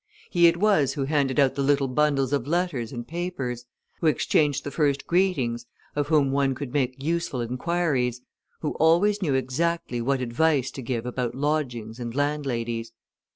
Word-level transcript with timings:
He 0.31 0.47
it 0.47 0.57
was 0.57 0.93
who 0.93 1.03
handed 1.05 1.39
out 1.39 1.53
the 1.53 1.61
little 1.61 1.87
bundles 1.87 2.33
of 2.33 2.47
letters 2.47 2.91
and 2.91 3.07
papers, 3.07 3.65
who 3.99 4.07
exchanged 4.07 4.63
the 4.63 4.71
first 4.71 5.05
greetings, 5.05 5.67
of 5.95 6.07
whom 6.07 6.31
one 6.31 6.55
could 6.55 6.73
make 6.73 6.99
useful 7.03 7.39
inquiries, 7.39 8.21
who 8.61 8.71
always 8.79 9.21
knew 9.21 9.35
exactly 9.35 10.01
what 10.01 10.19
advice 10.19 10.71
to 10.71 10.81
give 10.81 11.05
about 11.05 11.35
lodgings 11.35 11.99
and 11.99 12.15
landladies. 12.15 12.93